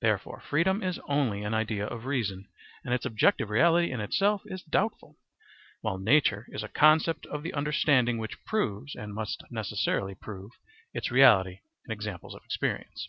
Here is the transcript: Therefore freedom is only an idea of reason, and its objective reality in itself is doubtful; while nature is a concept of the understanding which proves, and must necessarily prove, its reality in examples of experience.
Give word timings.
Therefore 0.00 0.40
freedom 0.40 0.84
is 0.84 1.00
only 1.08 1.42
an 1.42 1.52
idea 1.52 1.84
of 1.84 2.04
reason, 2.04 2.46
and 2.84 2.94
its 2.94 3.04
objective 3.04 3.50
reality 3.50 3.90
in 3.90 4.00
itself 4.00 4.42
is 4.44 4.62
doubtful; 4.62 5.18
while 5.80 5.98
nature 5.98 6.46
is 6.50 6.62
a 6.62 6.68
concept 6.68 7.26
of 7.26 7.42
the 7.42 7.52
understanding 7.52 8.18
which 8.18 8.44
proves, 8.44 8.94
and 8.94 9.12
must 9.12 9.42
necessarily 9.50 10.14
prove, 10.14 10.52
its 10.92 11.10
reality 11.10 11.58
in 11.84 11.90
examples 11.90 12.36
of 12.36 12.42
experience. 12.44 13.08